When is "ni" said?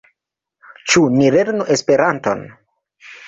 1.17-1.27